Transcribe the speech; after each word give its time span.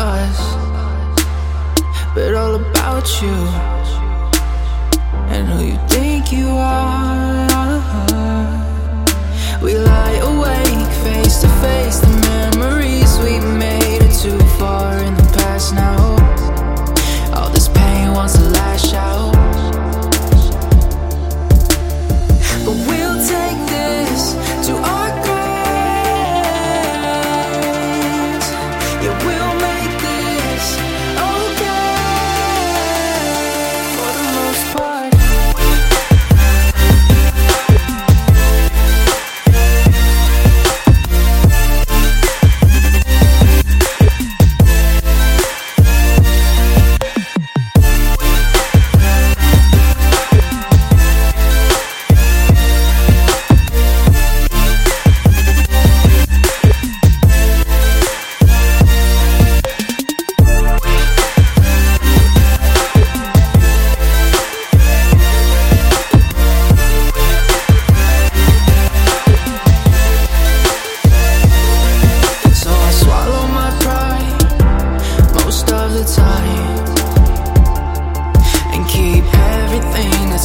us, 0.00 0.38
but 2.14 2.34
all 2.34 2.54
about 2.54 3.06
you 3.20 3.36
and 5.28 5.46
who 5.46 5.64
you 5.66 5.78
think 5.88 6.32
you 6.32 6.48
are. 6.48 7.46
We 9.62 9.76
lie 9.76 10.18
awake 10.22 10.92
face 11.04 11.42
to 11.42 11.48
face. 11.60 12.09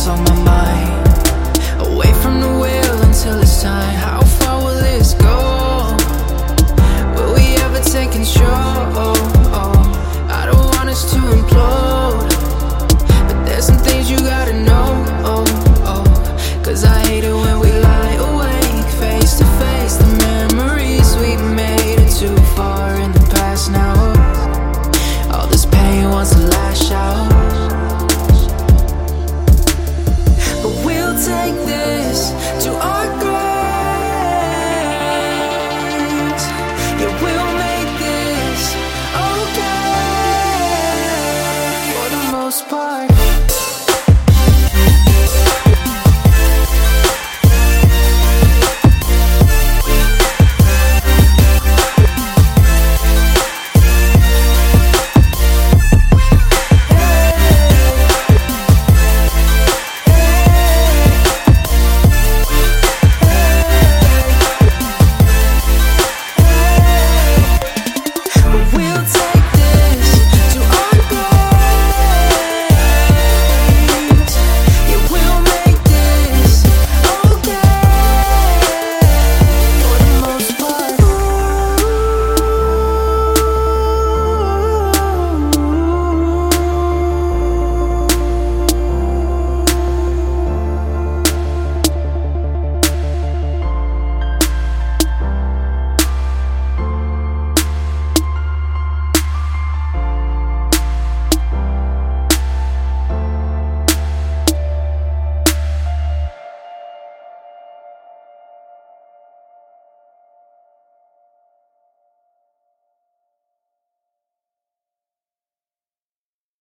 on 0.07 0.44